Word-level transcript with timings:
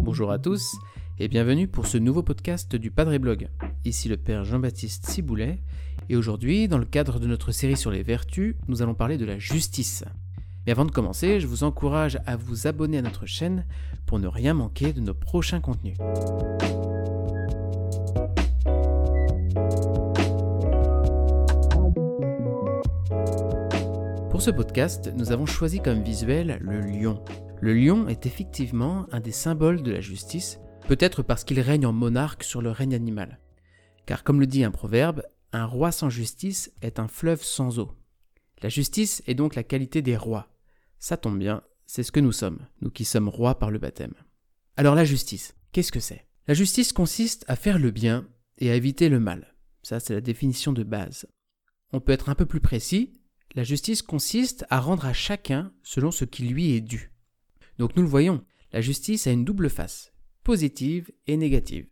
Bonjour 0.00 0.30
à 0.30 0.38
tous 0.38 0.76
et 1.18 1.28
bienvenue 1.28 1.68
pour 1.68 1.86
ce 1.86 1.98
nouveau 1.98 2.22
podcast 2.22 2.74
du 2.76 2.90
Padre 2.90 3.18
Blog. 3.18 3.48
Ici 3.84 4.08
le 4.08 4.16
Père 4.16 4.44
Jean-Baptiste 4.44 5.06
Ciboulet 5.06 5.60
et 6.08 6.16
aujourd'hui, 6.16 6.68
dans 6.68 6.78
le 6.78 6.84
cadre 6.84 7.18
de 7.18 7.26
notre 7.26 7.52
série 7.52 7.76
sur 7.76 7.90
les 7.90 8.02
vertus, 8.02 8.56
nous 8.68 8.82
allons 8.82 8.94
parler 8.94 9.18
de 9.18 9.24
la 9.24 9.38
justice. 9.38 10.04
Mais 10.64 10.72
avant 10.72 10.84
de 10.84 10.90
commencer, 10.90 11.40
je 11.40 11.46
vous 11.46 11.64
encourage 11.64 12.18
à 12.26 12.36
vous 12.36 12.66
abonner 12.66 12.98
à 12.98 13.02
notre 13.02 13.26
chaîne 13.26 13.66
pour 14.06 14.18
ne 14.18 14.26
rien 14.26 14.54
manquer 14.54 14.92
de 14.92 15.00
nos 15.00 15.14
prochains 15.14 15.60
contenus. 15.60 15.96
Pour 24.36 24.42
ce 24.42 24.50
podcast, 24.50 25.10
nous 25.16 25.32
avons 25.32 25.46
choisi 25.46 25.80
comme 25.80 26.02
visuel 26.02 26.58
le 26.60 26.82
lion. 26.82 27.24
Le 27.62 27.72
lion 27.72 28.06
est 28.06 28.26
effectivement 28.26 29.06
un 29.10 29.20
des 29.20 29.32
symboles 29.32 29.82
de 29.82 29.90
la 29.90 30.02
justice, 30.02 30.60
peut-être 30.88 31.22
parce 31.22 31.42
qu'il 31.42 31.58
règne 31.58 31.86
en 31.86 31.94
monarque 31.94 32.44
sur 32.44 32.60
le 32.60 32.70
règne 32.70 32.94
animal. 32.94 33.40
Car 34.04 34.24
comme 34.24 34.38
le 34.38 34.46
dit 34.46 34.62
un 34.62 34.70
proverbe, 34.70 35.22
un 35.52 35.64
roi 35.64 35.90
sans 35.90 36.10
justice 36.10 36.70
est 36.82 36.98
un 36.98 37.08
fleuve 37.08 37.42
sans 37.42 37.78
eau. 37.78 37.96
La 38.62 38.68
justice 38.68 39.22
est 39.26 39.34
donc 39.34 39.54
la 39.54 39.62
qualité 39.62 40.02
des 40.02 40.18
rois. 40.18 40.48
Ça 40.98 41.16
tombe 41.16 41.38
bien, 41.38 41.62
c'est 41.86 42.02
ce 42.02 42.12
que 42.12 42.20
nous 42.20 42.30
sommes, 42.30 42.58
nous 42.82 42.90
qui 42.90 43.06
sommes 43.06 43.30
rois 43.30 43.58
par 43.58 43.70
le 43.70 43.78
baptême. 43.78 44.12
Alors 44.76 44.94
la 44.94 45.06
justice, 45.06 45.56
qu'est-ce 45.72 45.92
que 45.92 45.98
c'est? 45.98 46.26
La 46.46 46.52
justice 46.52 46.92
consiste 46.92 47.46
à 47.48 47.56
faire 47.56 47.78
le 47.78 47.90
bien 47.90 48.28
et 48.58 48.70
à 48.70 48.74
éviter 48.74 49.08
le 49.08 49.18
mal. 49.18 49.54
Ça, 49.82 49.98
c'est 49.98 50.12
la 50.12 50.20
définition 50.20 50.74
de 50.74 50.82
base. 50.82 51.26
On 51.94 52.00
peut 52.00 52.12
être 52.12 52.28
un 52.28 52.34
peu 52.34 52.44
plus 52.44 52.60
précis, 52.60 53.14
la 53.56 53.64
justice 53.64 54.02
consiste 54.02 54.66
à 54.68 54.78
rendre 54.78 55.06
à 55.06 55.14
chacun 55.14 55.72
selon 55.82 56.10
ce 56.10 56.26
qui 56.26 56.44
lui 56.44 56.72
est 56.72 56.82
dû. 56.82 57.10
Donc 57.78 57.96
nous 57.96 58.02
le 58.02 58.08
voyons, 58.08 58.44
la 58.72 58.82
justice 58.82 59.26
a 59.26 59.32
une 59.32 59.46
double 59.46 59.70
face, 59.70 60.12
positive 60.44 61.10
et 61.26 61.38
négative. 61.38 61.88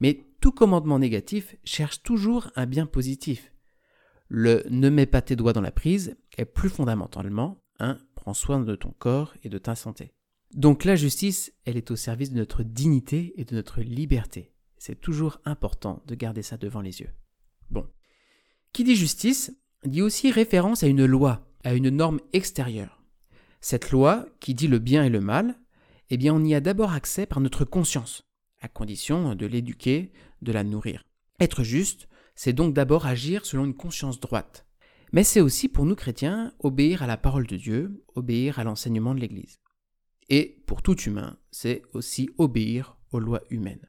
Mais 0.00 0.26
tout 0.40 0.50
commandement 0.50 0.98
négatif 0.98 1.54
cherche 1.62 2.02
toujours 2.02 2.50
un 2.56 2.66
bien 2.66 2.86
positif. 2.86 3.52
Le 4.28 4.64
ne 4.68 4.90
mets 4.90 5.06
pas 5.06 5.22
tes 5.22 5.36
doigts 5.36 5.52
dans 5.52 5.60
la 5.60 5.70
prise 5.70 6.16
est 6.36 6.44
plus 6.44 6.68
fondamentalement 6.68 7.62
un 7.78 7.98
prends 8.16 8.34
soin 8.34 8.58
de 8.60 8.74
ton 8.74 8.90
corps 8.90 9.34
et 9.44 9.48
de 9.48 9.58
ta 9.58 9.76
santé. 9.76 10.14
Donc 10.52 10.84
la 10.84 10.96
justice, 10.96 11.52
elle 11.64 11.76
est 11.76 11.90
au 11.90 11.96
service 11.96 12.32
de 12.32 12.38
notre 12.38 12.62
dignité 12.62 13.34
et 13.36 13.44
de 13.44 13.54
notre 13.54 13.80
liberté. 13.82 14.52
C'est 14.78 15.00
toujours 15.00 15.40
important 15.44 16.02
de 16.06 16.14
garder 16.14 16.42
ça 16.42 16.56
devant 16.56 16.80
les 16.80 17.00
yeux. 17.00 17.10
Bon. 17.70 17.86
Qui 18.72 18.82
dit 18.82 18.96
justice 18.96 19.56
dit 19.86 20.02
aussi 20.02 20.30
référence 20.30 20.82
à 20.82 20.86
une 20.86 21.04
loi, 21.04 21.46
à 21.64 21.74
une 21.74 21.90
norme 21.90 22.20
extérieure. 22.32 23.02
Cette 23.60 23.90
loi, 23.90 24.26
qui 24.40 24.54
dit 24.54 24.68
le 24.68 24.78
bien 24.78 25.04
et 25.04 25.10
le 25.10 25.20
mal, 25.20 25.58
eh 26.10 26.16
bien 26.16 26.34
on 26.34 26.44
y 26.44 26.54
a 26.54 26.60
d'abord 26.60 26.92
accès 26.92 27.26
par 27.26 27.40
notre 27.40 27.64
conscience, 27.64 28.24
à 28.60 28.68
condition 28.68 29.34
de 29.34 29.46
l'éduquer, 29.46 30.12
de 30.42 30.52
la 30.52 30.64
nourrir. 30.64 31.04
Être 31.40 31.62
juste, 31.62 32.08
c'est 32.34 32.52
donc 32.52 32.74
d'abord 32.74 33.06
agir 33.06 33.46
selon 33.46 33.64
une 33.64 33.74
conscience 33.74 34.20
droite. 34.20 34.66
Mais 35.12 35.24
c'est 35.24 35.40
aussi 35.40 35.68
pour 35.68 35.86
nous 35.86 35.94
chrétiens 35.94 36.52
obéir 36.58 37.02
à 37.02 37.06
la 37.06 37.16
parole 37.16 37.46
de 37.46 37.56
Dieu, 37.56 38.04
obéir 38.14 38.58
à 38.58 38.64
l'enseignement 38.64 39.14
de 39.14 39.20
l'Église. 39.20 39.60
Et 40.28 40.62
pour 40.66 40.82
tout 40.82 41.00
humain, 41.02 41.38
c'est 41.50 41.82
aussi 41.92 42.30
obéir 42.38 42.96
aux 43.12 43.20
lois 43.20 43.42
humaines. 43.50 43.88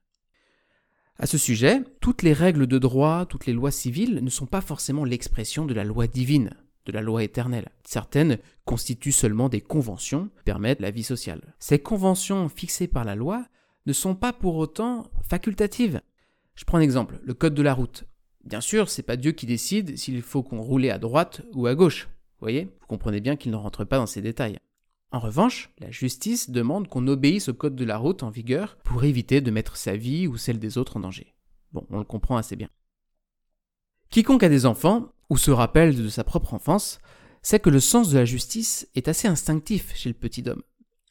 À 1.17 1.27
ce 1.27 1.37
sujet, 1.37 1.81
toutes 2.01 2.23
les 2.23 2.33
règles 2.33 2.67
de 2.67 2.77
droit, 2.77 3.25
toutes 3.25 3.45
les 3.45 3.53
lois 3.53 3.71
civiles 3.71 4.19
ne 4.21 4.29
sont 4.29 4.45
pas 4.45 4.59
forcément 4.59 5.05
l'expression 5.05 5.65
de 5.65 5.73
la 5.73 5.85
loi 5.85 6.07
divine, 6.07 6.49
de 6.85 6.91
la 6.91 7.01
loi 7.01 7.23
éternelle. 7.23 7.69
Certaines 7.85 8.37
constituent 8.65 9.13
seulement 9.13 9.47
des 9.47 9.61
conventions, 9.61 10.29
permettent 10.43 10.81
la 10.81 10.91
vie 10.91 11.03
sociale. 11.03 11.55
Ces 11.57 11.79
conventions 11.79 12.49
fixées 12.49 12.87
par 12.87 13.05
la 13.05 13.15
loi 13.15 13.45
ne 13.85 13.93
sont 13.93 14.13
pas 14.13 14.33
pour 14.33 14.57
autant 14.57 15.09
facultatives. 15.23 16.01
Je 16.55 16.65
prends 16.65 16.79
un 16.79 16.81
exemple, 16.81 17.19
le 17.23 17.33
code 17.33 17.53
de 17.53 17.61
la 17.61 17.73
route. 17.73 18.03
Bien 18.43 18.61
sûr, 18.61 18.89
c'est 18.89 19.01
pas 19.01 19.15
Dieu 19.15 19.31
qui 19.31 19.45
décide 19.45 19.97
s'il 19.97 20.21
faut 20.21 20.43
qu'on 20.43 20.61
roule 20.61 20.89
à 20.89 20.99
droite 20.99 21.43
ou 21.53 21.65
à 21.65 21.75
gauche. 21.75 22.09
Vous 22.39 22.45
voyez? 22.45 22.65
Vous 22.81 22.87
comprenez 22.87 23.21
bien 23.21 23.37
qu'il 23.37 23.51
ne 23.51 23.57
rentre 23.57 23.85
pas 23.85 23.97
dans 23.97 24.05
ces 24.05 24.21
détails. 24.21 24.59
En 25.11 25.19
revanche, 25.19 25.71
la 25.79 25.91
justice 25.91 26.49
demande 26.49 26.87
qu'on 26.87 27.07
obéisse 27.07 27.49
au 27.49 27.53
code 27.53 27.75
de 27.75 27.85
la 27.85 27.97
route 27.97 28.23
en 28.23 28.29
vigueur 28.29 28.77
pour 28.83 29.03
éviter 29.03 29.41
de 29.41 29.51
mettre 29.51 29.77
sa 29.77 29.95
vie 29.95 30.27
ou 30.27 30.37
celle 30.37 30.59
des 30.59 30.77
autres 30.77 30.97
en 30.97 31.01
danger. 31.01 31.35
Bon, 31.71 31.85
on 31.89 31.99
le 31.99 32.03
comprend 32.03 32.37
assez 32.37 32.55
bien. 32.55 32.69
Quiconque 34.09 34.43
a 34.43 34.49
des 34.49 34.65
enfants, 34.65 35.11
ou 35.29 35.37
se 35.37 35.51
rappelle 35.51 35.95
de 35.95 36.09
sa 36.09 36.23
propre 36.23 36.53
enfance, 36.53 36.99
sait 37.41 37.59
que 37.59 37.69
le 37.69 37.79
sens 37.79 38.09
de 38.09 38.17
la 38.17 38.25
justice 38.25 38.87
est 38.95 39.07
assez 39.07 39.27
instinctif 39.27 39.95
chez 39.95 40.09
le 40.09 40.15
petit 40.15 40.47
homme. 40.47 40.63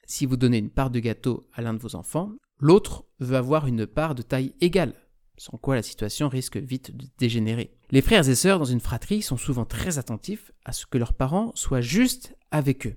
Si 0.06 0.26
vous 0.26 0.36
donnez 0.36 0.58
une 0.58 0.70
part 0.70 0.90
de 0.90 1.00
gâteau 1.00 1.44
à 1.52 1.62
l'un 1.62 1.74
de 1.74 1.78
vos 1.78 1.96
enfants, 1.96 2.32
l'autre 2.58 3.04
veut 3.20 3.36
avoir 3.36 3.66
une 3.66 3.86
part 3.86 4.14
de 4.14 4.22
taille 4.22 4.54
égale, 4.60 4.94
sans 5.36 5.56
quoi 5.56 5.76
la 5.76 5.82
situation 5.82 6.28
risque 6.28 6.56
vite 6.56 6.96
de 6.96 7.06
dégénérer. 7.18 7.76
Les 7.90 8.02
frères 8.02 8.28
et 8.28 8.34
sœurs 8.34 8.58
dans 8.58 8.64
une 8.64 8.80
fratrie 8.80 9.22
sont 9.22 9.36
souvent 9.36 9.64
très 9.64 9.98
attentifs 9.98 10.52
à 10.64 10.72
ce 10.72 10.86
que 10.86 10.98
leurs 10.98 11.14
parents 11.14 11.52
soient 11.54 11.80
justes 11.80 12.36
avec 12.50 12.86
eux 12.86 12.96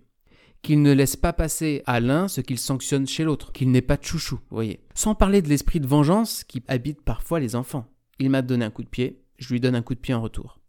qu'il 0.61 0.81
ne 0.81 0.91
laisse 0.91 1.15
pas 1.15 1.33
passer 1.33 1.83
à 1.85 1.99
l'un 1.99 2.27
ce 2.27 2.41
qu'il 2.41 2.57
sanctionne 2.57 3.07
chez 3.07 3.23
l'autre, 3.23 3.51
qu'il 3.51 3.71
n'est 3.71 3.81
pas 3.81 3.97
chouchou, 4.01 4.35
vous 4.49 4.55
voyez. 4.55 4.79
Sans 4.95 5.15
parler 5.15 5.41
de 5.41 5.49
l'esprit 5.49 5.79
de 5.79 5.87
vengeance 5.87 6.43
qui 6.43 6.63
habite 6.67 7.01
parfois 7.01 7.39
les 7.39 7.55
enfants. 7.55 7.85
Il 8.19 8.29
m'a 8.29 8.41
donné 8.41 8.65
un 8.65 8.71
coup 8.71 8.83
de 8.83 8.89
pied, 8.89 9.23
je 9.37 9.53
lui 9.53 9.59
donne 9.59 9.75
un 9.75 9.81
coup 9.81 9.95
de 9.95 9.99
pied 9.99 10.13
en 10.13 10.21
retour. 10.21 10.59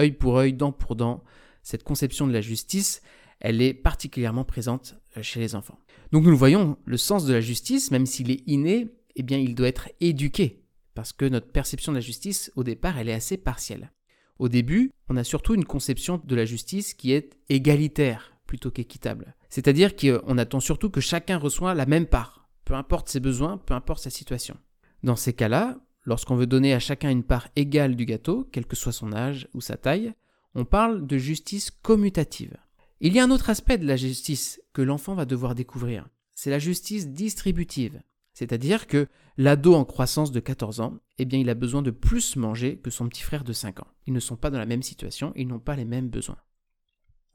Œil 0.00 0.12
pour 0.12 0.38
œil, 0.38 0.52
dent 0.52 0.72
pour 0.72 0.96
dent, 0.96 1.24
cette 1.62 1.84
conception 1.84 2.26
de 2.26 2.32
la 2.32 2.40
justice, 2.40 3.02
elle 3.40 3.62
est 3.62 3.74
particulièrement 3.74 4.44
présente 4.44 4.96
euh, 5.16 5.22
chez 5.22 5.40
les 5.40 5.54
enfants. 5.54 5.78
Donc 6.12 6.24
nous 6.24 6.30
le 6.30 6.36
voyons, 6.36 6.76
le 6.84 6.96
sens 6.96 7.24
de 7.24 7.32
la 7.32 7.40
justice, 7.40 7.90
même 7.90 8.06
s'il 8.06 8.30
est 8.30 8.42
inné, 8.46 8.94
eh 9.16 9.22
bien 9.22 9.38
il 9.38 9.54
doit 9.54 9.68
être 9.68 9.88
éduqué, 10.00 10.62
parce 10.94 11.12
que 11.12 11.24
notre 11.24 11.50
perception 11.50 11.92
de 11.92 11.96
la 11.96 12.02
justice, 12.02 12.52
au 12.56 12.64
départ, 12.64 12.98
elle 12.98 13.08
est 13.08 13.14
assez 13.14 13.36
partielle. 13.36 13.92
Au 14.38 14.48
début, 14.48 14.92
on 15.08 15.16
a 15.16 15.24
surtout 15.24 15.54
une 15.54 15.64
conception 15.64 16.20
de 16.22 16.36
la 16.36 16.44
justice 16.44 16.94
qui 16.94 17.12
est 17.12 17.36
égalitaire, 17.48 18.35
plutôt 18.46 18.70
qu'équitable. 18.70 19.34
C'est-à-dire 19.50 19.96
qu'on 19.96 20.38
attend 20.38 20.60
surtout 20.60 20.90
que 20.90 21.00
chacun 21.00 21.38
reçoit 21.38 21.74
la 21.74 21.86
même 21.86 22.06
part, 22.06 22.48
peu 22.64 22.74
importe 22.74 23.08
ses 23.08 23.20
besoins, 23.20 23.58
peu 23.58 23.74
importe 23.74 24.02
sa 24.02 24.10
situation. 24.10 24.56
Dans 25.02 25.16
ces 25.16 25.32
cas-là, 25.32 25.78
lorsqu'on 26.04 26.36
veut 26.36 26.46
donner 26.46 26.72
à 26.72 26.78
chacun 26.78 27.10
une 27.10 27.24
part 27.24 27.48
égale 27.56 27.96
du 27.96 28.06
gâteau, 28.06 28.48
quel 28.52 28.66
que 28.66 28.76
soit 28.76 28.92
son 28.92 29.12
âge 29.12 29.48
ou 29.54 29.60
sa 29.60 29.76
taille, 29.76 30.14
on 30.54 30.64
parle 30.64 31.06
de 31.06 31.18
justice 31.18 31.70
commutative. 31.70 32.56
Il 33.00 33.12
y 33.12 33.18
a 33.18 33.24
un 33.24 33.30
autre 33.30 33.50
aspect 33.50 33.76
de 33.76 33.86
la 33.86 33.96
justice 33.96 34.60
que 34.72 34.82
l'enfant 34.82 35.14
va 35.14 35.26
devoir 35.26 35.54
découvrir, 35.54 36.08
c'est 36.34 36.50
la 36.50 36.58
justice 36.58 37.08
distributive. 37.08 38.00
C'est-à-dire 38.32 38.86
que 38.86 39.08
l'ado 39.38 39.74
en 39.74 39.86
croissance 39.86 40.30
de 40.30 40.40
14 40.40 40.80
ans, 40.80 40.98
eh 41.18 41.24
bien, 41.24 41.38
il 41.38 41.48
a 41.48 41.54
besoin 41.54 41.80
de 41.80 41.90
plus 41.90 42.36
manger 42.36 42.76
que 42.76 42.90
son 42.90 43.08
petit 43.08 43.22
frère 43.22 43.44
de 43.44 43.54
5 43.54 43.80
ans. 43.80 43.86
Ils 44.06 44.12
ne 44.12 44.20
sont 44.20 44.36
pas 44.36 44.50
dans 44.50 44.58
la 44.58 44.66
même 44.66 44.82
situation, 44.82 45.32
ils 45.36 45.48
n'ont 45.48 45.58
pas 45.58 45.76
les 45.76 45.86
mêmes 45.86 46.10
besoins. 46.10 46.36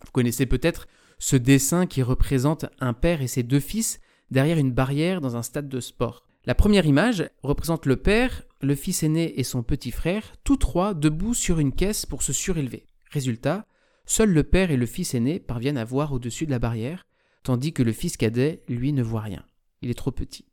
Vous 0.05 0.11
connaissez 0.11 0.45
peut-être 0.45 0.87
ce 1.21 1.35
dessin 1.35 1.85
qui 1.85 2.01
représente 2.01 2.65
un 2.79 2.93
père 2.93 3.21
et 3.21 3.27
ses 3.27 3.43
deux 3.43 3.59
fils 3.59 3.99
derrière 4.31 4.57
une 4.57 4.71
barrière 4.71 5.21
dans 5.21 5.37
un 5.37 5.43
stade 5.43 5.69
de 5.69 5.79
sport. 5.79 6.25
La 6.45 6.55
première 6.55 6.87
image 6.87 7.29
représente 7.43 7.85
le 7.85 7.95
père, 7.95 8.41
le 8.59 8.73
fils 8.73 9.03
aîné 9.03 9.39
et 9.39 9.43
son 9.43 9.61
petit 9.61 9.91
frère, 9.91 10.33
tous 10.43 10.57
trois 10.57 10.95
debout 10.95 11.35
sur 11.35 11.59
une 11.59 11.73
caisse 11.73 12.07
pour 12.07 12.23
se 12.23 12.33
surélever. 12.33 12.87
Résultat, 13.11 13.67
seul 14.07 14.31
le 14.31 14.41
père 14.41 14.71
et 14.71 14.77
le 14.77 14.87
fils 14.87 15.13
aîné 15.13 15.39
parviennent 15.39 15.77
à 15.77 15.85
voir 15.85 16.11
au-dessus 16.11 16.47
de 16.47 16.51
la 16.51 16.57
barrière, 16.57 17.05
tandis 17.43 17.71
que 17.71 17.83
le 17.83 17.91
fils 17.91 18.17
cadet, 18.17 18.63
lui, 18.67 18.91
ne 18.91 19.03
voit 19.03 19.21
rien. 19.21 19.45
Il 19.83 19.91
est 19.91 19.95
trop 19.95 20.11
petit. 20.11 20.45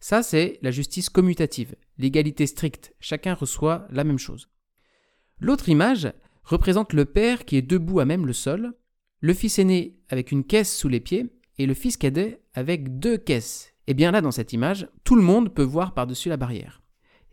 Ça, 0.00 0.22
c'est 0.22 0.58
la 0.62 0.70
justice 0.70 1.10
commutative, 1.10 1.76
l'égalité 1.98 2.46
stricte, 2.46 2.94
chacun 2.98 3.34
reçoit 3.34 3.86
la 3.90 4.04
même 4.04 4.18
chose. 4.18 4.48
L'autre 5.38 5.68
image 5.68 6.10
représente 6.44 6.94
le 6.94 7.04
père 7.04 7.44
qui 7.44 7.56
est 7.56 7.62
debout 7.62 8.00
à 8.00 8.06
même 8.06 8.26
le 8.26 8.32
sol, 8.32 8.72
le 9.24 9.32
fils 9.32 9.58
aîné 9.58 9.96
avec 10.10 10.32
une 10.32 10.44
caisse 10.44 10.76
sous 10.76 10.90
les 10.90 11.00
pieds 11.00 11.32
et 11.56 11.64
le 11.64 11.72
fils 11.72 11.96
cadet 11.96 12.42
avec 12.52 12.98
deux 12.98 13.16
caisses. 13.16 13.72
Et 13.86 13.94
bien 13.94 14.10
là, 14.10 14.20
dans 14.20 14.30
cette 14.30 14.52
image, 14.52 14.86
tout 15.02 15.16
le 15.16 15.22
monde 15.22 15.54
peut 15.54 15.62
voir 15.62 15.94
par-dessus 15.94 16.28
la 16.28 16.36
barrière. 16.36 16.82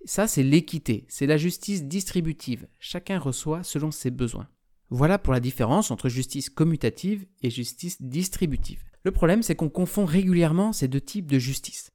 Ça, 0.05 0.25
c'est 0.25 0.41
l'équité, 0.41 1.05
c'est 1.09 1.25
la 1.25 1.35
justice 1.35 1.83
distributive. 1.83 2.65
Chacun 2.79 3.19
reçoit 3.19 3.63
selon 3.63 3.91
ses 3.91 4.09
besoins. 4.09 4.47
Voilà 4.89 5.19
pour 5.19 5.33
la 5.33 5.41
différence 5.41 5.91
entre 5.91 6.07
justice 6.07 6.49
commutative 6.49 7.25
et 7.41 7.49
justice 7.49 8.01
distributive. 8.01 8.85
Le 9.03 9.11
problème, 9.11 9.43
c'est 9.43 9.55
qu'on 9.55 9.67
confond 9.67 10.05
régulièrement 10.05 10.71
ces 10.71 10.87
deux 10.87 11.01
types 11.01 11.29
de 11.29 11.39
justice. 11.39 11.91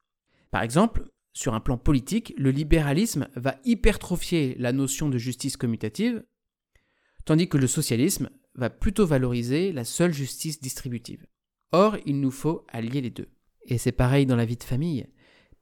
Par 0.51 0.61
exemple, 0.61 1.09
sur 1.33 1.55
un 1.55 1.61
plan 1.61 1.79
politique, 1.79 2.35
le 2.37 2.51
libéralisme 2.51 3.29
va 3.35 3.57
hypertrophier 3.65 4.57
la 4.59 4.73
notion 4.73 5.09
de 5.09 5.17
justice 5.17 5.57
commutative, 5.57 6.23
tandis 7.25 7.49
que 7.49 7.57
le 7.57 7.67
socialisme 7.67 8.29
va 8.57 8.71
plutôt 8.71 9.07
valoriser 9.07 9.73
la 9.73 9.85
seule 9.85 10.13
justice 10.13 10.61
distributive. 10.61 11.27
Or, 11.73 11.97
il 12.07 12.21
nous 12.21 12.31
faut 12.31 12.65
allier 12.69 13.01
les 13.01 13.11
deux. 13.11 13.29
Et 13.63 13.79
c'est 13.79 13.93
pareil 13.93 14.27
dans 14.27 14.37
la 14.37 14.45
vie 14.45 14.57
de 14.57 14.65
famille. 14.65 15.07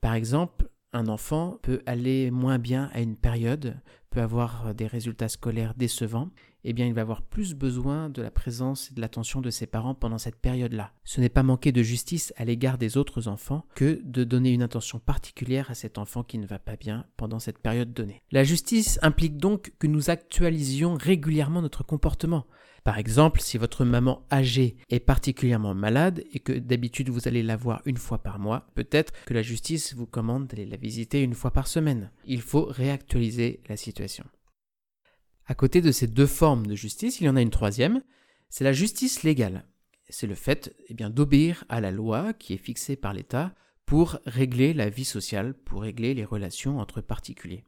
Par 0.01 0.15
exemple, 0.15 0.69
un 0.93 1.09
enfant 1.09 1.59
peut 1.63 1.83
aller 1.87 2.31
moins 2.31 2.59
bien 2.59 2.91
à 2.93 3.01
une 3.01 3.17
période, 3.17 3.81
peut 4.11 4.21
avoir 4.21 4.75
des 4.75 4.87
résultats 4.87 5.29
scolaires 5.29 5.75
décevants, 5.75 6.31
eh 6.65 6.73
bien 6.73 6.87
il 6.87 6.95
va 6.95 7.03
avoir 7.03 7.23
plus 7.23 7.55
besoin 7.55 8.09
de 8.09 8.23
la 8.23 8.31
présence 8.31 8.91
et 8.91 8.95
de 8.95 9.01
l'attention 9.01 9.41
de 9.41 9.51
ses 9.51 9.67
parents 9.67 9.95
pendant 9.95 10.19
cette 10.19 10.37
période-là. 10.37 10.93
Ce 11.05 11.21
n'est 11.21 11.29
pas 11.29 11.43
manquer 11.43 11.73
de 11.73 11.83
justice 11.83 12.33
à 12.37 12.45
l'égard 12.45 12.79
des 12.79 12.97
autres 12.97 13.29
enfants 13.29 13.67
que 13.75 14.01
de 14.05 14.25
donner 14.25 14.53
une 14.53 14.63
attention 14.63 14.99
particulière 14.99 15.71
à 15.71 15.75
cet 15.75 15.99
enfant 15.99 16.23
qui 16.23 16.39
ne 16.39 16.47
va 16.47 16.59
pas 16.59 16.77
bien 16.77 17.07
pendant 17.17 17.39
cette 17.39 17.59
période 17.59 17.93
donnée. 17.93 18.23
La 18.33 18.45
justice 18.45 18.99
implique 19.03 19.37
donc 19.37 19.73
que 19.79 19.87
nous 19.87 20.11
actualisions 20.11 20.95
régulièrement 20.95 21.63
notre 21.63 21.85
comportement. 21.85 22.47
Par 22.85 22.99
exemple, 22.99 23.41
si 23.41 23.57
votre 23.57 23.87
maman 23.87 24.27
âgée 24.31 24.77
est 24.91 25.01
particulièrement 25.01 25.75
malade 25.75 26.23
et 26.33 26.39
que 26.39 26.53
d'habitude 26.53 27.09
vous 27.09 27.27
allez 27.27 27.43
la 27.43 27.57
voir 27.57 27.81
une 27.87 27.97
fois 27.97 28.19
par 28.19 28.39
mois, 28.39 28.67
peut-être 28.75 29.15
que 29.25 29.33
la 29.33 29.41
justice 29.41 29.95
vous 29.95 30.07
commande 30.07 30.49
d'aller 30.49 30.67
la 30.67 30.77
visiter 30.77 31.23
une 31.23 31.33
fois 31.33 31.51
par 31.51 31.67
semaine. 31.67 32.11
Il 32.27 32.43
faut 32.43 32.67
réactualiser 32.67 33.61
la 33.71 33.79
situation. 33.79 34.25
À 35.47 35.55
côté 35.55 35.81
de 35.81 35.93
ces 35.93 36.07
deux 36.07 36.27
formes 36.27 36.67
de 36.67 36.75
justice, 36.75 37.21
il 37.21 37.25
y 37.25 37.29
en 37.29 37.37
a 37.37 37.43
une 37.43 37.51
troisième, 37.51 38.03
c'est 38.49 38.65
la 38.65 38.73
justice 38.73 39.23
légale. 39.23 39.67
C'est 40.09 40.27
le 40.27 40.35
fait 40.35 40.75
eh 40.89 40.95
d'obéir 40.95 41.65
à 41.69 41.81
la 41.81 41.91
loi 41.91 42.33
qui 42.33 42.55
est 42.55 42.59
fixée 42.59 42.97
par 42.97 43.13
l'État 43.13 43.55
pour 43.87 44.19
régler 44.27 44.73
la 44.73 44.89
vie 44.89 45.05
sociale, 45.05 45.55
pour 45.55 45.83
régler 45.83 46.15
les 46.15 46.25
relations 46.25 46.79
entre 46.79 47.01
particuliers. 47.01 47.65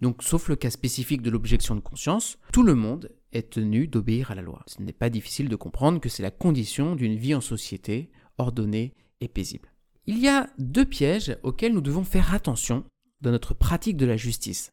Donc, 0.00 0.22
sauf 0.22 0.48
le 0.48 0.56
cas 0.56 0.70
spécifique 0.70 1.22
de 1.22 1.30
l'objection 1.30 1.74
de 1.74 1.80
conscience, 1.80 2.38
tout 2.52 2.62
le 2.62 2.74
monde 2.74 3.10
est 3.32 3.50
tenu 3.50 3.86
d'obéir 3.86 4.30
à 4.30 4.34
la 4.34 4.42
loi. 4.42 4.62
Ce 4.66 4.82
n'est 4.82 4.92
pas 4.92 5.08
difficile 5.08 5.48
de 5.48 5.56
comprendre 5.56 6.00
que 6.00 6.08
c'est 6.08 6.22
la 6.22 6.30
condition 6.30 6.96
d'une 6.96 7.16
vie 7.16 7.34
en 7.34 7.40
société 7.40 8.10
ordonnée 8.38 8.94
et 9.20 9.28
paisible. 9.28 9.72
Il 10.06 10.18
y 10.18 10.28
a 10.28 10.50
deux 10.58 10.84
pièges 10.84 11.38
auxquels 11.42 11.72
nous 11.72 11.80
devons 11.80 12.04
faire 12.04 12.34
attention 12.34 12.84
dans 13.20 13.30
notre 13.30 13.54
pratique 13.54 13.96
de 13.96 14.06
la 14.06 14.16
justice. 14.16 14.72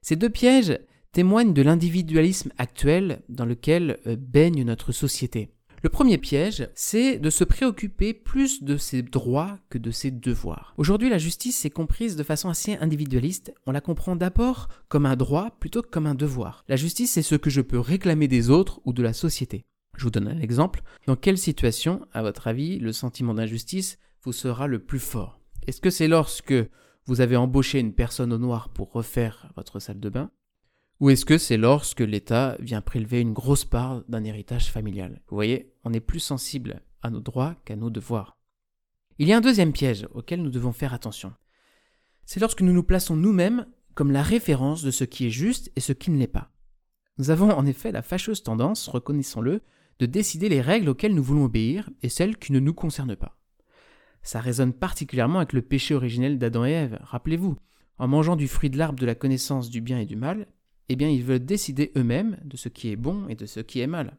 Ces 0.00 0.16
deux 0.16 0.30
pièges, 0.30 0.78
témoigne 1.14 1.54
de 1.54 1.62
l'individualisme 1.62 2.50
actuel 2.58 3.22
dans 3.28 3.46
lequel 3.46 3.98
euh, 4.06 4.16
baigne 4.18 4.64
notre 4.64 4.90
société. 4.90 5.48
Le 5.84 5.88
premier 5.88 6.18
piège, 6.18 6.68
c'est 6.74 7.18
de 7.18 7.30
se 7.30 7.44
préoccuper 7.44 8.14
plus 8.14 8.64
de 8.64 8.76
ses 8.76 9.02
droits 9.02 9.58
que 9.70 9.78
de 9.78 9.92
ses 9.92 10.10
devoirs. 10.10 10.74
Aujourd'hui, 10.76 11.08
la 11.10 11.18
justice 11.18 11.64
est 11.64 11.70
comprise 11.70 12.16
de 12.16 12.24
façon 12.24 12.48
assez 12.48 12.74
individualiste. 12.76 13.54
On 13.66 13.70
la 13.70 13.80
comprend 13.80 14.16
d'abord 14.16 14.68
comme 14.88 15.06
un 15.06 15.14
droit 15.14 15.52
plutôt 15.60 15.82
que 15.82 15.88
comme 15.88 16.06
un 16.06 16.16
devoir. 16.16 16.64
La 16.68 16.74
justice, 16.74 17.12
c'est 17.12 17.22
ce 17.22 17.36
que 17.36 17.50
je 17.50 17.60
peux 17.60 17.78
réclamer 17.78 18.26
des 18.26 18.50
autres 18.50 18.80
ou 18.84 18.92
de 18.92 19.02
la 19.02 19.12
société. 19.12 19.66
Je 19.96 20.02
vous 20.02 20.10
donne 20.10 20.26
un 20.26 20.40
exemple. 20.40 20.82
Dans 21.06 21.16
quelle 21.16 21.38
situation, 21.38 22.04
à 22.12 22.22
votre 22.22 22.48
avis, 22.48 22.80
le 22.80 22.92
sentiment 22.92 23.34
d'injustice 23.34 23.98
vous 24.24 24.32
sera 24.32 24.66
le 24.66 24.80
plus 24.80 24.98
fort? 24.98 25.38
Est-ce 25.68 25.80
que 25.80 25.90
c'est 25.90 26.08
lorsque 26.08 26.54
vous 27.06 27.20
avez 27.20 27.36
embauché 27.36 27.78
une 27.78 27.94
personne 27.94 28.32
au 28.32 28.38
noir 28.38 28.70
pour 28.70 28.90
refaire 28.90 29.52
votre 29.54 29.78
salle 29.78 30.00
de 30.00 30.08
bain? 30.08 30.30
Ou 31.00 31.10
est-ce 31.10 31.24
que 31.24 31.38
c'est 31.38 31.56
lorsque 31.56 32.00
l'État 32.00 32.56
vient 32.60 32.80
prélever 32.80 33.20
une 33.20 33.32
grosse 33.32 33.64
part 33.64 34.02
d'un 34.08 34.24
héritage 34.24 34.70
familial? 34.70 35.20
Vous 35.28 35.34
voyez, 35.34 35.72
on 35.84 35.92
est 35.92 36.00
plus 36.00 36.20
sensible 36.20 36.82
à 37.02 37.10
nos 37.10 37.20
droits 37.20 37.56
qu'à 37.64 37.76
nos 37.76 37.90
devoirs. 37.90 38.38
Il 39.18 39.28
y 39.28 39.32
a 39.32 39.36
un 39.36 39.40
deuxième 39.40 39.72
piège 39.72 40.06
auquel 40.12 40.42
nous 40.42 40.50
devons 40.50 40.72
faire 40.72 40.94
attention. 40.94 41.32
C'est 42.26 42.40
lorsque 42.40 42.62
nous 42.62 42.72
nous 42.72 42.82
plaçons 42.82 43.16
nous-mêmes 43.16 43.66
comme 43.94 44.12
la 44.12 44.22
référence 44.22 44.82
de 44.82 44.90
ce 44.90 45.04
qui 45.04 45.26
est 45.26 45.30
juste 45.30 45.70
et 45.76 45.80
ce 45.80 45.92
qui 45.92 46.10
ne 46.10 46.18
l'est 46.18 46.26
pas. 46.26 46.50
Nous 47.18 47.30
avons 47.30 47.50
en 47.50 47.66
effet 47.66 47.92
la 47.92 48.02
fâcheuse 48.02 48.42
tendance, 48.42 48.88
reconnaissons-le, 48.88 49.62
de 50.00 50.06
décider 50.06 50.48
les 50.48 50.60
règles 50.60 50.88
auxquelles 50.88 51.14
nous 51.14 51.22
voulons 51.22 51.44
obéir 51.44 51.90
et 52.02 52.08
celles 52.08 52.36
qui 52.36 52.52
ne 52.52 52.58
nous 52.58 52.74
concernent 52.74 53.16
pas. 53.16 53.38
Ça 54.22 54.40
résonne 54.40 54.72
particulièrement 54.72 55.38
avec 55.38 55.52
le 55.52 55.62
péché 55.62 55.94
originel 55.94 56.38
d'Adam 56.38 56.64
et 56.64 56.72
Ève, 56.72 56.98
rappelez-vous. 57.02 57.56
En 57.98 58.08
mangeant 58.08 58.34
du 58.34 58.48
fruit 58.48 58.70
de 58.70 58.78
l'arbre 58.78 58.98
de 58.98 59.06
la 59.06 59.14
connaissance 59.14 59.70
du 59.70 59.80
bien 59.80 60.00
et 60.00 60.06
du 60.06 60.16
mal, 60.16 60.48
eh 60.88 60.96
bien 60.96 61.08
ils 61.08 61.24
veulent 61.24 61.44
décider 61.44 61.92
eux-mêmes 61.96 62.38
de 62.44 62.56
ce 62.56 62.68
qui 62.68 62.90
est 62.90 62.96
bon 62.96 63.28
et 63.28 63.34
de 63.34 63.46
ce 63.46 63.60
qui 63.60 63.80
est 63.80 63.86
mal. 63.86 64.16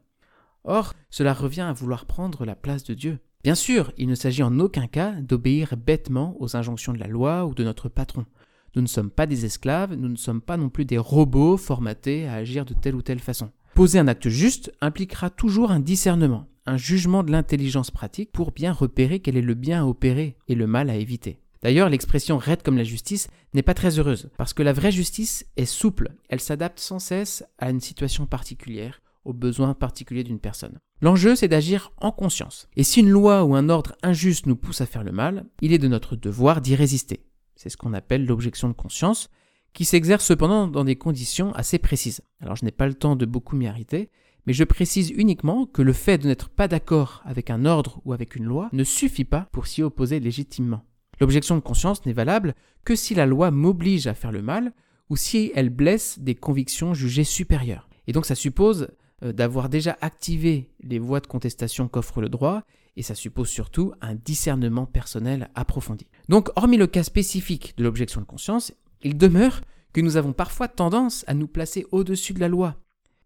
Or, 0.64 0.94
cela 1.10 1.32
revient 1.32 1.62
à 1.62 1.72
vouloir 1.72 2.06
prendre 2.06 2.44
la 2.44 2.56
place 2.56 2.84
de 2.84 2.94
Dieu. 2.94 3.18
Bien 3.44 3.54
sûr, 3.54 3.92
il 3.96 4.08
ne 4.08 4.16
s'agit 4.16 4.42
en 4.42 4.58
aucun 4.58 4.88
cas 4.88 5.12
d'obéir 5.12 5.76
bêtement 5.76 6.36
aux 6.40 6.56
injonctions 6.56 6.92
de 6.92 6.98
la 6.98 7.06
loi 7.06 7.46
ou 7.46 7.54
de 7.54 7.62
notre 7.62 7.88
patron. 7.88 8.26
Nous 8.74 8.82
ne 8.82 8.88
sommes 8.88 9.10
pas 9.10 9.26
des 9.26 9.44
esclaves, 9.44 9.94
nous 9.94 10.08
ne 10.08 10.16
sommes 10.16 10.40
pas 10.40 10.56
non 10.56 10.68
plus 10.68 10.84
des 10.84 10.98
robots 10.98 11.56
formatés 11.56 12.26
à 12.26 12.34
agir 12.34 12.64
de 12.64 12.74
telle 12.74 12.96
ou 12.96 13.02
telle 13.02 13.20
façon. 13.20 13.50
Poser 13.74 13.98
un 13.98 14.08
acte 14.08 14.28
juste 14.28 14.72
impliquera 14.80 15.30
toujours 15.30 15.70
un 15.70 15.80
discernement, 15.80 16.48
un 16.66 16.76
jugement 16.76 17.22
de 17.22 17.30
l'intelligence 17.30 17.90
pratique 17.90 18.32
pour 18.32 18.50
bien 18.50 18.72
repérer 18.72 19.20
quel 19.20 19.36
est 19.36 19.42
le 19.42 19.54
bien 19.54 19.82
à 19.82 19.86
opérer 19.86 20.36
et 20.48 20.54
le 20.54 20.66
mal 20.66 20.90
à 20.90 20.96
éviter. 20.96 21.38
D'ailleurs, 21.66 21.88
l'expression 21.88 22.38
raide 22.38 22.62
comme 22.62 22.76
la 22.76 22.84
justice 22.84 23.26
n'est 23.52 23.60
pas 23.60 23.74
très 23.74 23.98
heureuse, 23.98 24.30
parce 24.38 24.54
que 24.54 24.62
la 24.62 24.72
vraie 24.72 24.92
justice 24.92 25.44
est 25.56 25.64
souple, 25.64 26.12
elle 26.28 26.38
s'adapte 26.38 26.78
sans 26.78 27.00
cesse 27.00 27.42
à 27.58 27.70
une 27.70 27.80
situation 27.80 28.24
particulière, 28.24 29.02
aux 29.24 29.32
besoins 29.32 29.74
particuliers 29.74 30.22
d'une 30.22 30.38
personne. 30.38 30.78
L'enjeu, 31.00 31.34
c'est 31.34 31.48
d'agir 31.48 31.90
en 31.96 32.12
conscience. 32.12 32.68
Et 32.76 32.84
si 32.84 33.00
une 33.00 33.10
loi 33.10 33.42
ou 33.42 33.56
un 33.56 33.68
ordre 33.68 33.96
injuste 34.04 34.46
nous 34.46 34.54
pousse 34.54 34.80
à 34.80 34.86
faire 34.86 35.02
le 35.02 35.10
mal, 35.10 35.44
il 35.60 35.72
est 35.72 35.78
de 35.78 35.88
notre 35.88 36.14
devoir 36.14 36.60
d'y 36.60 36.76
résister. 36.76 37.26
C'est 37.56 37.68
ce 37.68 37.76
qu'on 37.76 37.94
appelle 37.94 38.26
l'objection 38.26 38.68
de 38.68 38.72
conscience, 38.72 39.28
qui 39.72 39.84
s'exerce 39.84 40.24
cependant 40.24 40.68
dans 40.68 40.84
des 40.84 40.94
conditions 40.94 41.52
assez 41.54 41.80
précises. 41.80 42.22
Alors 42.40 42.54
je 42.54 42.64
n'ai 42.64 42.70
pas 42.70 42.86
le 42.86 42.94
temps 42.94 43.16
de 43.16 43.26
beaucoup 43.26 43.56
m'y 43.56 43.66
arrêter, 43.66 44.08
mais 44.46 44.52
je 44.52 44.62
précise 44.62 45.10
uniquement 45.10 45.66
que 45.66 45.82
le 45.82 45.92
fait 45.92 46.18
de 46.18 46.28
n'être 46.28 46.48
pas 46.48 46.68
d'accord 46.68 47.24
avec 47.24 47.50
un 47.50 47.64
ordre 47.64 48.00
ou 48.04 48.12
avec 48.12 48.36
une 48.36 48.44
loi 48.44 48.68
ne 48.72 48.84
suffit 48.84 49.24
pas 49.24 49.48
pour 49.50 49.66
s'y 49.66 49.82
opposer 49.82 50.20
légitimement. 50.20 50.84
L'objection 51.20 51.56
de 51.56 51.60
conscience 51.60 52.04
n'est 52.06 52.12
valable 52.12 52.54
que 52.84 52.96
si 52.96 53.14
la 53.14 53.26
loi 53.26 53.50
m'oblige 53.50 54.06
à 54.06 54.14
faire 54.14 54.32
le 54.32 54.42
mal 54.42 54.72
ou 55.08 55.16
si 55.16 55.52
elle 55.54 55.70
blesse 55.70 56.18
des 56.18 56.34
convictions 56.34 56.94
jugées 56.94 57.24
supérieures. 57.24 57.88
Et 58.06 58.12
donc 58.12 58.26
ça 58.26 58.34
suppose 58.34 58.88
euh, 59.22 59.32
d'avoir 59.32 59.68
déjà 59.68 59.96
activé 60.02 60.70
les 60.82 60.98
voies 60.98 61.20
de 61.20 61.26
contestation 61.26 61.88
qu'offre 61.88 62.20
le 62.20 62.28
droit, 62.28 62.64
et 62.96 63.02
ça 63.02 63.14
suppose 63.14 63.48
surtout 63.48 63.92
un 64.00 64.14
discernement 64.14 64.86
personnel 64.86 65.48
approfondi. 65.54 66.06
Donc, 66.28 66.50
hormis 66.56 66.76
le 66.76 66.86
cas 66.86 67.02
spécifique 67.02 67.74
de 67.76 67.84
l'objection 67.84 68.20
de 68.20 68.26
conscience, 68.26 68.72
il 69.02 69.16
demeure 69.16 69.62
que 69.92 70.02
nous 70.02 70.16
avons 70.16 70.34
parfois 70.34 70.68
tendance 70.68 71.24
à 71.26 71.34
nous 71.34 71.46
placer 71.46 71.86
au-dessus 71.92 72.34
de 72.34 72.40
la 72.40 72.48
loi, 72.48 72.76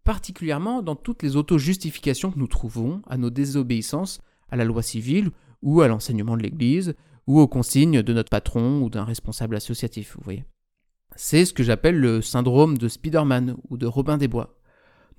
particulièrement 0.05 0.83
dans 0.83 0.97
toutes 0.97 1.23
les 1.25 1.35
auto-justifications 1.35 2.31
que 2.31 2.39
nous 2.39 2.47
trouvons 2.47 3.03
à 3.09 3.17
nos 3.17 3.31
désobéissances 3.31 4.21
à 4.49 4.57
la 4.57 4.65
loi 4.65 4.83
civile 4.83 5.31
ou 5.63 5.81
à 5.81 5.89
l'enseignement 5.89 6.37
de 6.37 6.43
l'Église, 6.43 6.95
ou 7.27 7.41
aux 7.41 7.49
consignes 7.49 8.03
de 8.03 8.13
notre 8.13 8.31
patron 8.31 8.81
ou 8.83 8.91
d'un 8.91 9.05
responsable 9.05 9.57
associatif, 9.57 10.15
vous 10.17 10.25
voyez. 10.25 10.45
C'est 11.17 11.45
ce 11.45 11.53
que 11.53 11.63
j'appelle 11.63 11.99
le 11.99 12.23
syndrome 12.23 12.79
de 12.79 12.89
Spider-Man 12.89 13.57
ou 13.69 13.77
de 13.77 13.87
Robin 13.87 14.17
des 14.17 14.29
Bois. 14.29 14.57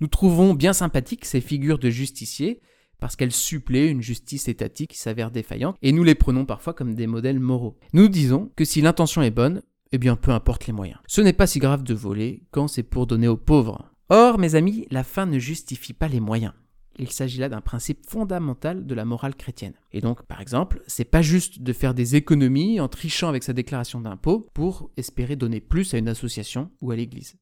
Nous 0.00 0.08
trouvons 0.08 0.54
bien 0.54 0.72
sympathiques 0.72 1.24
ces 1.24 1.40
figures 1.40 1.78
de 1.78 1.90
justiciers 1.90 2.60
parce 2.98 3.16
qu'elles 3.16 3.32
suppléent 3.32 3.88
une 3.88 4.00
justice 4.00 4.46
étatique 4.46 4.92
qui 4.92 4.98
s'avère 4.98 5.32
défaillante, 5.32 5.76
et 5.82 5.90
nous 5.90 6.04
les 6.04 6.14
prenons 6.14 6.46
parfois 6.46 6.72
comme 6.72 6.94
des 6.94 7.08
modèles 7.08 7.40
moraux. 7.40 7.76
Nous 7.92 8.06
disons 8.06 8.52
que 8.54 8.64
si 8.64 8.80
l'intention 8.80 9.22
est 9.22 9.32
bonne, 9.32 9.60
eh 9.90 9.98
bien 9.98 10.14
peu 10.14 10.30
importe 10.30 10.68
les 10.68 10.72
moyens. 10.72 11.00
Ce 11.08 11.20
n'est 11.20 11.32
pas 11.32 11.48
si 11.48 11.58
grave 11.58 11.82
de 11.82 11.94
voler 11.94 12.44
quand 12.52 12.68
c'est 12.68 12.84
pour 12.84 13.08
donner 13.08 13.26
aux 13.26 13.36
pauvres. 13.36 13.92
Or, 14.08 14.38
mes 14.38 14.54
amis, 14.54 14.86
la 14.92 15.02
fin 15.02 15.26
ne 15.26 15.40
justifie 15.40 15.94
pas 15.94 16.06
les 16.06 16.20
moyens. 16.20 16.52
Il 16.98 17.10
s'agit 17.10 17.38
là 17.38 17.48
d'un 17.48 17.60
principe 17.60 18.08
fondamental 18.08 18.86
de 18.86 18.94
la 18.94 19.04
morale 19.04 19.34
chrétienne. 19.34 19.74
Et 19.92 20.00
donc, 20.00 20.22
par 20.24 20.40
exemple, 20.40 20.82
c'est 20.86 21.04
pas 21.04 21.22
juste 21.22 21.62
de 21.62 21.72
faire 21.72 21.94
des 21.94 22.16
économies 22.16 22.80
en 22.80 22.88
trichant 22.88 23.28
avec 23.28 23.42
sa 23.42 23.52
déclaration 23.52 24.00
d'impôt 24.00 24.48
pour 24.54 24.90
espérer 24.96 25.36
donner 25.36 25.60
plus 25.60 25.94
à 25.94 25.98
une 25.98 26.08
association 26.08 26.70
ou 26.80 26.90
à 26.90 26.96
l'église. 26.96 27.36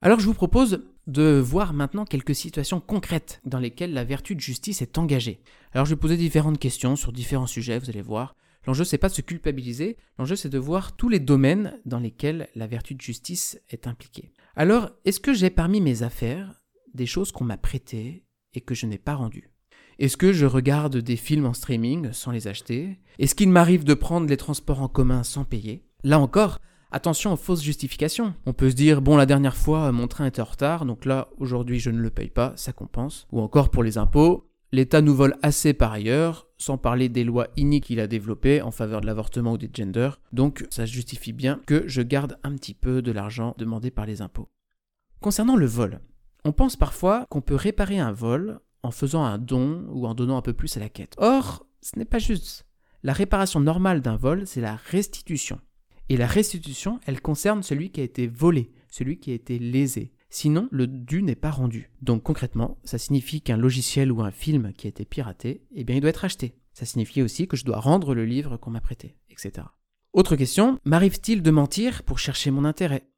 Alors 0.00 0.20
je 0.20 0.26
vous 0.26 0.34
propose 0.34 0.84
de 1.08 1.40
voir 1.40 1.72
maintenant 1.72 2.04
quelques 2.04 2.34
situations 2.34 2.80
concrètes 2.80 3.40
dans 3.44 3.58
lesquelles 3.58 3.92
la 3.92 4.04
vertu 4.04 4.36
de 4.36 4.40
justice 4.40 4.80
est 4.80 4.96
engagée. 4.96 5.40
Alors 5.72 5.86
je 5.86 5.94
vais 5.94 6.00
poser 6.00 6.16
différentes 6.16 6.60
questions 6.60 6.94
sur 6.94 7.12
différents 7.12 7.48
sujets, 7.48 7.80
vous 7.80 7.90
allez 7.90 8.02
voir. 8.02 8.36
L'enjeu 8.66 8.84
c'est 8.84 8.98
pas 8.98 9.08
de 9.08 9.14
se 9.14 9.22
culpabiliser, 9.22 9.96
l'enjeu 10.18 10.36
c'est 10.36 10.50
de 10.50 10.58
voir 10.58 10.94
tous 10.94 11.08
les 11.08 11.18
domaines 11.18 11.80
dans 11.84 11.98
lesquels 11.98 12.48
la 12.54 12.68
vertu 12.68 12.94
de 12.94 13.00
justice 13.00 13.60
est 13.70 13.88
impliquée. 13.88 14.32
Alors, 14.54 14.90
est-ce 15.04 15.20
que 15.20 15.34
j'ai 15.34 15.50
parmi 15.50 15.80
mes 15.80 16.02
affaires 16.02 16.60
des 16.94 17.06
choses 17.06 17.32
qu'on 17.32 17.44
m'a 17.44 17.56
prêtées 17.56 18.24
et 18.54 18.60
que 18.60 18.74
je 18.74 18.86
n'ai 18.86 18.98
pas 18.98 19.14
rendu 19.14 19.50
Est-ce 19.98 20.16
que 20.16 20.32
je 20.32 20.46
regarde 20.46 20.96
des 20.96 21.16
films 21.16 21.46
en 21.46 21.54
streaming 21.54 22.12
sans 22.12 22.30
les 22.30 22.48
acheter? 22.48 22.98
Est-ce 23.18 23.34
qu'il 23.34 23.50
m'arrive 23.50 23.84
de 23.84 23.94
prendre 23.94 24.26
les 24.26 24.36
transports 24.36 24.82
en 24.82 24.88
commun 24.88 25.22
sans 25.22 25.44
payer? 25.44 25.84
Là 26.04 26.18
encore, 26.18 26.60
attention 26.90 27.32
aux 27.32 27.36
fausses 27.36 27.62
justifications. 27.62 28.34
On 28.46 28.52
peut 28.52 28.70
se 28.70 28.76
dire, 28.76 29.02
bon, 29.02 29.16
la 29.16 29.26
dernière 29.26 29.56
fois, 29.56 29.90
mon 29.92 30.08
train 30.08 30.26
était 30.26 30.40
en 30.40 30.44
retard, 30.44 30.86
donc 30.86 31.04
là, 31.04 31.28
aujourd'hui, 31.38 31.80
je 31.80 31.90
ne 31.90 32.00
le 32.00 32.10
paye 32.10 32.30
pas, 32.30 32.52
ça 32.56 32.72
compense. 32.72 33.26
Ou 33.32 33.40
encore 33.40 33.70
pour 33.70 33.82
les 33.82 33.98
impôts, 33.98 34.48
L'État 34.70 35.00
nous 35.00 35.14
vole 35.14 35.34
assez 35.42 35.72
par 35.72 35.92
ailleurs, 35.92 36.46
sans 36.58 36.76
parler 36.76 37.08
des 37.08 37.24
lois 37.24 37.48
iniques 37.56 37.84
qu'il 37.84 38.00
a 38.00 38.06
développées 38.06 38.60
en 38.60 38.70
faveur 38.70 39.00
de 39.00 39.06
l'avortement 39.06 39.52
ou 39.52 39.58
des 39.58 39.70
genders, 39.72 40.20
donc 40.32 40.66
ça 40.68 40.84
justifie 40.84 41.32
bien 41.32 41.62
que 41.66 41.84
je 41.86 42.02
garde 42.02 42.38
un 42.42 42.54
petit 42.54 42.74
peu 42.74 43.00
de 43.00 43.10
l'argent 43.10 43.54
demandé 43.56 43.90
par 43.90 44.04
les 44.04 44.20
impôts. 44.20 44.50
Concernant 45.20 45.56
le 45.56 45.64
vol, 45.64 46.00
on 46.44 46.52
pense 46.52 46.76
parfois 46.76 47.26
qu'on 47.30 47.40
peut 47.40 47.54
réparer 47.54 47.98
un 47.98 48.12
vol 48.12 48.60
en 48.82 48.90
faisant 48.90 49.24
un 49.24 49.38
don 49.38 49.86
ou 49.90 50.06
en 50.06 50.14
donnant 50.14 50.36
un 50.36 50.42
peu 50.42 50.52
plus 50.52 50.76
à 50.76 50.80
la 50.80 50.88
quête. 50.88 51.14
Or, 51.18 51.66
ce 51.82 51.98
n'est 51.98 52.04
pas 52.04 52.18
juste. 52.18 52.66
La 53.02 53.12
réparation 53.12 53.60
normale 53.60 54.02
d'un 54.02 54.16
vol, 54.16 54.46
c'est 54.46 54.60
la 54.60 54.76
restitution. 54.76 55.60
Et 56.08 56.16
la 56.16 56.26
restitution, 56.26 57.00
elle 57.06 57.20
concerne 57.20 57.62
celui 57.62 57.90
qui 57.90 58.00
a 58.00 58.04
été 58.04 58.26
volé, 58.26 58.72
celui 58.90 59.18
qui 59.18 59.30
a 59.30 59.34
été 59.34 59.58
lésé. 59.58 60.12
sinon 60.30 60.68
le 60.70 60.86
dû 60.86 61.22
n'est 61.22 61.34
pas 61.34 61.50
rendu. 61.50 61.90
Donc 62.02 62.22
concrètement, 62.22 62.78
ça 62.84 62.98
signifie 62.98 63.40
qu'un 63.40 63.56
logiciel 63.56 64.12
ou 64.12 64.22
un 64.22 64.30
film 64.30 64.72
qui 64.72 64.86
a 64.86 64.90
été 64.90 65.04
piraté, 65.04 65.62
eh 65.74 65.84
bien 65.84 65.96
il 65.96 66.00
doit 66.00 66.10
être 66.10 66.24
acheté. 66.24 66.54
Ça 66.72 66.86
signifie 66.86 67.22
aussi 67.22 67.48
que 67.48 67.56
je 67.56 67.64
dois 67.64 67.80
rendre 67.80 68.14
le 68.14 68.24
livre 68.24 68.56
qu'on 68.56 68.70
m'a 68.70 68.80
prêté, 68.80 69.16
etc. 69.30 69.66
Autre 70.12 70.36
question, 70.36 70.78
m'arrive-t-il 70.84 71.42
de 71.42 71.50
mentir 71.50 72.02
pour 72.02 72.18
chercher 72.18 72.50
mon 72.50 72.64
intérêt? 72.64 73.08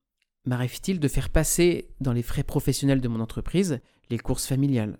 M'arrive-t-il 0.46 1.00
de 1.00 1.08
faire 1.08 1.28
passer 1.28 1.90
dans 2.00 2.14
les 2.14 2.22
frais 2.22 2.44
professionnels 2.44 3.02
de 3.02 3.08
mon 3.08 3.20
entreprise 3.20 3.80
les 4.08 4.18
courses 4.18 4.46
familiales? 4.46 4.98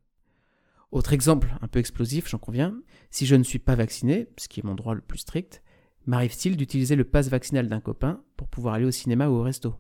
Autre 0.93 1.15
exemple, 1.15 1.57
un 1.63 1.69
peu 1.69 1.79
explosif, 1.79 2.29
j'en 2.29 2.39
conviens, 2.39 2.79
si 3.11 3.25
je 3.25 3.37
ne 3.37 3.43
suis 3.43 3.59
pas 3.59 3.75
vacciné, 3.75 4.29
ce 4.37 4.49
qui 4.49 4.61
est 4.61 4.65
mon 4.65 4.75
droit 4.75 4.95
le 4.95 5.01
plus 5.01 5.21
strict, 5.21 5.63
m'arrive-t-il 6.05 6.59
d'utiliser 6.59 6.95
le 6.95 7.05
passe 7.05 7.29
vaccinal 7.29 7.69
d'un 7.69 7.81
copain 7.81 8.23
pour 8.37 8.49
pouvoir 8.49 8.75
aller 8.75 8.85
au 8.85 8.91
cinéma 8.91 9.29
ou 9.29 9.37
au 9.37 9.43
resto? 9.43 9.77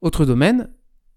Autre 0.00 0.24
domaine, 0.24 0.68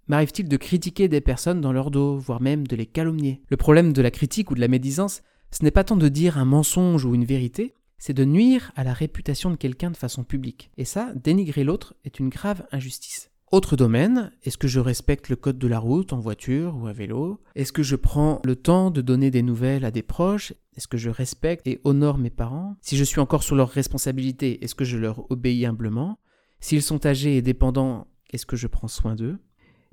m'arrive-t-il 0.07 0.47
de 0.47 0.57
critiquer 0.57 1.07
des 1.07 1.21
personnes 1.21 1.61
dans 1.61 1.73
leur 1.73 1.89
dos, 1.89 2.17
voire 2.17 2.41
même 2.41 2.67
de 2.67 2.75
les 2.75 2.85
calomnier? 2.85 3.41
Le 3.49 3.57
problème 3.57 3.93
de 3.93 4.01
la 4.03 4.11
critique 4.11 4.51
ou 4.51 4.55
de 4.55 4.61
la 4.61 4.67
médisance, 4.67 5.23
ce 5.49 5.63
n'est 5.63 5.71
pas 5.71 5.83
tant 5.83 5.97
de 5.97 6.07
dire 6.07 6.37
un 6.37 6.45
mensonge 6.45 7.03
ou 7.03 7.15
une 7.15 7.25
vérité, 7.25 7.73
c'est 7.97 8.13
de 8.13 8.25
nuire 8.25 8.71
à 8.75 8.83
la 8.83 8.93
réputation 8.93 9.49
de 9.49 9.55
quelqu'un 9.55 9.89
de 9.89 9.97
façon 9.97 10.23
publique. 10.23 10.69
Et 10.77 10.85
ça, 10.85 11.13
dénigrer 11.15 11.63
l'autre 11.63 11.95
est 12.05 12.19
une 12.19 12.29
grave 12.29 12.67
injustice. 12.71 13.31
Autre 13.49 13.77
domaine, 13.77 14.33
est-ce 14.43 14.57
que 14.57 14.67
je 14.67 14.81
respecte 14.81 15.29
le 15.29 15.37
code 15.37 15.57
de 15.57 15.69
la 15.69 15.79
route 15.79 16.11
en 16.11 16.19
voiture 16.19 16.75
ou 16.75 16.87
à 16.87 16.91
vélo? 16.91 17.41
Est-ce 17.55 17.71
que 17.71 17.81
je 17.81 17.95
prends 17.95 18.41
le 18.43 18.57
temps 18.57 18.91
de 18.91 18.99
donner 18.99 19.31
des 19.31 19.41
nouvelles 19.41 19.85
à 19.85 19.91
des 19.91 20.01
proches? 20.01 20.51
Est-ce 20.75 20.89
que 20.89 20.97
je 20.97 21.09
respecte 21.09 21.65
et 21.65 21.79
honore 21.85 22.17
mes 22.17 22.29
parents? 22.29 22.75
Si 22.81 22.97
je 22.97 23.05
suis 23.05 23.21
encore 23.21 23.43
sur 23.43 23.55
leurs 23.55 23.69
responsabilités, 23.69 24.61
est-ce 24.65 24.75
que 24.75 24.83
je 24.83 24.97
leur 24.97 25.31
obéis 25.31 25.65
humblement? 25.65 26.19
S'ils 26.59 26.81
sont 26.81 27.05
âgés 27.05 27.37
et 27.37 27.41
dépendants, 27.41 28.07
est-ce 28.31 28.45
que 28.45 28.57
je 28.57 28.67
prends 28.67 28.89
soin 28.89 29.15
d'eux? 29.15 29.37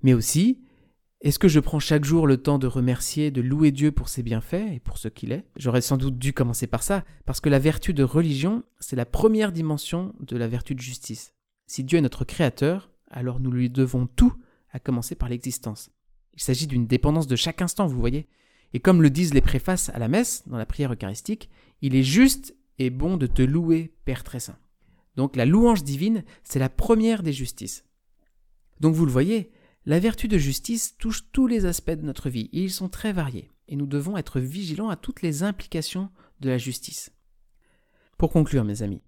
Mais 0.03 0.15
aussi, 0.15 0.65
est-ce 1.21 1.39
que 1.39 1.47
je 1.47 1.61
prends 1.61 1.79
chaque 1.79 2.05
jour 2.05 2.27
le 2.27 2.39
temps 2.39 2.59
de 2.59 2.67
remercier, 2.67 3.31
de 3.31 3.41
louer 3.41 3.71
Dieu 3.71 3.93
pour 3.93 4.09
ses 4.09 4.25
bienfaits 4.25 4.75
et 4.75 4.81
pour 4.81 4.99
ce 4.99 5.07
qu'il 5.07 5.31
est? 5.31 5.47
J'aurais 5.57 5.81
sans 5.81 5.97
doute 5.97 6.19
dû 6.19 6.33
commencer 6.33 6.67
par 6.67 6.83
ça, 6.83 7.05
parce 7.25 7.41
que 7.41 7.51
la 7.51 7.61
vertu 7.61 7.95
de 7.95 8.03
religion, 8.03 8.65
c'est 8.81 8.97
la 8.97 9.07
première 9.07 9.53
dimension 9.53 10.13
de 10.19 10.37
la 10.37 10.49
vertu 10.49 10.75
de 10.75 10.81
justice. 10.81 11.35
Si 11.69 11.85
Dieu 11.85 11.99
est 11.99 12.03
notre 12.03 12.25
créateur, 12.25 12.91
alors 13.11 13.41
nous 13.41 13.51
lui 13.51 13.71
devons 13.71 14.07
tout, 14.07 14.35
à 14.71 14.81
commencer 14.81 15.15
par 15.15 15.29
l'existence. 15.29 15.91
Il 16.35 16.43
s'agit 16.43 16.67
d'une 16.67 16.87
dépendance 16.87 17.27
de 17.27 17.37
chaque 17.37 17.63
instant, 17.63 17.87
vous 17.87 17.99
voyez. 17.99 18.29
Et 18.73 18.81
comme 18.81 19.03
le 19.03 19.11
disent 19.11 19.35
les 19.35 19.41
préfaces 19.41 19.89
à 19.91 19.99
la 19.99 20.09
messe, 20.09 20.43
dans 20.49 20.57
la 20.57 20.67
prière 20.67 20.93
eucharistique, 20.93 21.49
il 21.81 21.95
est 21.95 22.03
juste 22.03 22.57
et 22.79 22.91
bon 22.91 23.17
de 23.17 23.27
te 23.27 23.43
louer, 23.43 23.95
Père 24.05 24.25
très 24.25 24.41
saint. 24.41 24.59
Donc 25.17 25.37
la 25.37 25.47
louange 25.47 25.85
divine, 25.85 26.25
c'est 26.43 26.59
la 26.59 26.69
première 26.69 27.23
des 27.23 27.33
justices. 27.33 27.85
Donc 28.81 28.95
vous 28.95 29.07
le 29.07 29.13
voyez, 29.13 29.53
la 29.87 30.01
vertu 30.01 30.27
de 30.27 30.39
justice 30.39 30.97
touche 30.99 31.31
tous 31.31 31.47
les 31.47 31.67
aspects 31.67 31.93
de 31.93 32.05
notre 32.05 32.31
vie, 32.31 32.49
et 32.53 32.63
ils 32.63 32.73
sont 32.73 32.89
très 32.89 33.13
variés, 33.13 33.51
et 33.69 33.77
nous 33.77 33.87
devons 33.87 34.17
être 34.17 34.41
vigilants 34.41 34.89
à 34.89 34.97
toutes 34.97 35.23
les 35.23 35.43
implications 35.43 36.11
de 36.41 36.49
la 36.49 36.59
justice. 36.59 37.13
Pour 38.19 38.33
conclure, 38.33 38.65
mes 38.65 38.83
amis, 38.83 39.03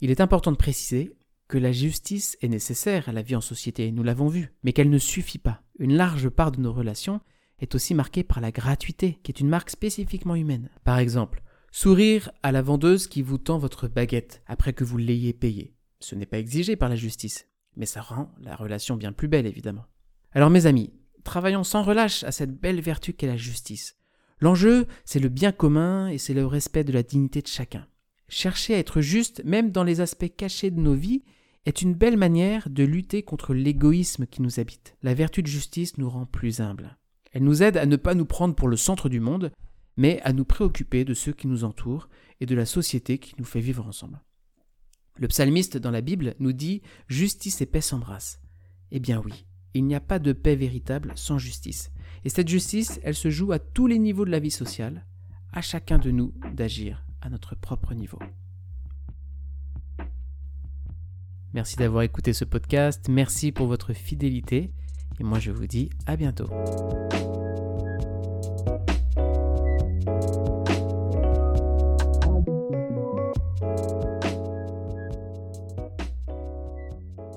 il 0.00 0.10
est 0.10 0.20
important 0.20 0.52
de 0.52 0.56
préciser 0.56 1.16
que 1.48 1.58
la 1.58 1.72
justice 1.72 2.36
est 2.42 2.48
nécessaire 2.48 3.08
à 3.08 3.12
la 3.12 3.22
vie 3.22 3.34
en 3.34 3.40
société, 3.40 3.90
nous 3.90 4.02
l'avons 4.02 4.28
vu, 4.28 4.52
mais 4.62 4.74
qu'elle 4.74 4.90
ne 4.90 4.98
suffit 4.98 5.38
pas. 5.38 5.62
Une 5.78 5.94
large 5.94 6.28
part 6.28 6.52
de 6.52 6.60
nos 6.60 6.72
relations 6.72 7.20
est 7.58 7.74
aussi 7.74 7.94
marquée 7.94 8.22
par 8.22 8.40
la 8.40 8.52
gratuité, 8.52 9.18
qui 9.22 9.32
est 9.32 9.40
une 9.40 9.48
marque 9.48 9.70
spécifiquement 9.70 10.34
humaine. 10.34 10.68
Par 10.84 10.98
exemple, 10.98 11.42
sourire 11.72 12.30
à 12.42 12.52
la 12.52 12.60
vendeuse 12.60 13.06
qui 13.06 13.22
vous 13.22 13.38
tend 13.38 13.58
votre 13.58 13.88
baguette 13.88 14.42
après 14.46 14.74
que 14.74 14.84
vous 14.84 14.98
l'ayez 14.98 15.32
payée. 15.32 15.74
Ce 16.00 16.14
n'est 16.14 16.26
pas 16.26 16.38
exigé 16.38 16.76
par 16.76 16.90
la 16.90 16.96
justice, 16.96 17.48
mais 17.76 17.86
ça 17.86 18.02
rend 18.02 18.30
la 18.40 18.54
relation 18.54 18.96
bien 18.96 19.12
plus 19.12 19.28
belle, 19.28 19.46
évidemment. 19.46 19.86
Alors 20.32 20.50
mes 20.50 20.66
amis, 20.66 20.92
travaillons 21.24 21.64
sans 21.64 21.82
relâche 21.82 22.24
à 22.24 22.30
cette 22.30 22.60
belle 22.60 22.80
vertu 22.80 23.14
qu'est 23.14 23.26
la 23.26 23.38
justice. 23.38 23.96
L'enjeu, 24.40 24.86
c'est 25.04 25.18
le 25.18 25.30
bien 25.30 25.50
commun 25.50 26.08
et 26.08 26.18
c'est 26.18 26.34
le 26.34 26.46
respect 26.46 26.84
de 26.84 26.92
la 26.92 27.02
dignité 27.02 27.40
de 27.40 27.48
chacun. 27.48 27.86
Chercher 28.28 28.74
à 28.74 28.78
être 28.78 29.00
juste, 29.00 29.42
même 29.44 29.72
dans 29.72 29.82
les 29.82 30.00
aspects 30.00 30.30
cachés 30.36 30.70
de 30.70 30.78
nos 30.78 30.94
vies, 30.94 31.24
est 31.68 31.82
une 31.82 31.92
belle 31.92 32.16
manière 32.16 32.70
de 32.70 32.82
lutter 32.82 33.22
contre 33.22 33.52
l'égoïsme 33.52 34.26
qui 34.26 34.40
nous 34.40 34.58
habite. 34.58 34.96
La 35.02 35.12
vertu 35.12 35.42
de 35.42 35.48
justice 35.48 35.98
nous 35.98 36.08
rend 36.08 36.24
plus 36.24 36.60
humbles. 36.60 36.96
Elle 37.32 37.44
nous 37.44 37.62
aide 37.62 37.76
à 37.76 37.84
ne 37.84 37.96
pas 37.96 38.14
nous 38.14 38.24
prendre 38.24 38.54
pour 38.54 38.68
le 38.68 38.76
centre 38.78 39.10
du 39.10 39.20
monde, 39.20 39.52
mais 39.98 40.18
à 40.22 40.32
nous 40.32 40.46
préoccuper 40.46 41.04
de 41.04 41.12
ceux 41.12 41.34
qui 41.34 41.46
nous 41.46 41.64
entourent 41.64 42.08
et 42.40 42.46
de 42.46 42.54
la 42.54 42.64
société 42.64 43.18
qui 43.18 43.34
nous 43.38 43.44
fait 43.44 43.60
vivre 43.60 43.86
ensemble. 43.86 44.22
Le 45.18 45.28
psalmiste 45.28 45.76
dans 45.76 45.90
la 45.90 46.00
Bible 46.00 46.36
nous 46.38 46.52
dit 46.52 46.80
Justice 47.06 47.60
et 47.60 47.66
paix 47.66 47.82
s'embrassent. 47.82 48.40
Eh 48.90 48.98
bien 48.98 49.20
oui, 49.22 49.44
il 49.74 49.84
n'y 49.84 49.94
a 49.94 50.00
pas 50.00 50.18
de 50.18 50.32
paix 50.32 50.56
véritable 50.56 51.12
sans 51.16 51.36
justice. 51.36 51.90
Et 52.24 52.30
cette 52.30 52.48
justice, 52.48 52.98
elle 53.02 53.14
se 53.14 53.28
joue 53.28 53.52
à 53.52 53.58
tous 53.58 53.86
les 53.86 53.98
niveaux 53.98 54.24
de 54.24 54.30
la 54.30 54.40
vie 54.40 54.50
sociale, 54.50 55.04
à 55.52 55.60
chacun 55.60 55.98
de 55.98 56.10
nous 56.10 56.32
d'agir 56.54 57.04
à 57.20 57.28
notre 57.28 57.56
propre 57.56 57.92
niveau. 57.92 58.18
Merci 61.54 61.76
d'avoir 61.76 62.02
écouté 62.02 62.32
ce 62.32 62.44
podcast, 62.44 63.06
merci 63.08 63.52
pour 63.52 63.66
votre 63.66 63.92
fidélité 63.92 64.70
et 65.18 65.24
moi 65.24 65.38
je 65.38 65.50
vous 65.50 65.66
dis 65.66 65.90
à 66.06 66.16
bientôt. 66.16 66.48